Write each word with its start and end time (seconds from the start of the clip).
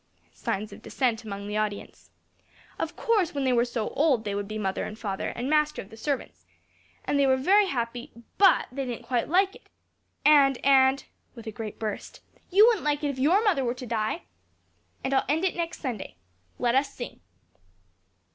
(Signs 0.33 0.73
of 0.73 0.81
dissent 0.81 1.23
among 1.23 1.45
the 1.47 1.57
audience.) 1.57 2.09
"Of 2.79 2.95
course, 2.95 3.35
when 3.35 3.43
they 3.43 3.53
were 3.53 3.63
so 3.63 3.89
old, 3.89 4.23
they 4.23 4.33
would 4.33 4.47
be 4.47 4.57
mother 4.57 4.83
and 4.83 4.97
father, 4.97 5.27
and 5.29 5.47
master 5.47 5.79
of 5.79 5.91
the 5.91 5.95
servants. 5.95 6.47
And 7.05 7.19
they 7.19 7.27
were 7.27 7.37
very 7.37 7.67
happy, 7.67 8.11
but 8.39 8.65
they 8.71 8.87
didn't 8.87 9.05
quite 9.05 9.29
like 9.29 9.53
it. 9.55 9.69
And 10.25 10.57
and" 10.65 11.03
(with 11.35 11.45
a 11.45 11.51
great 11.51 11.77
burst) 11.77 12.21
"you 12.49 12.65
wouldn't 12.65 12.83
like 12.83 13.03
it 13.03 13.09
if 13.11 13.19
your 13.19 13.43
mother 13.43 13.63
were 13.63 13.75
to 13.75 13.85
die! 13.85 14.23
And 15.03 15.13
I'll 15.13 15.25
end 15.29 15.45
it 15.45 15.55
next 15.55 15.81
Sunday. 15.81 16.15
Let 16.57 16.73
us 16.73 16.91
sing." 16.91 17.19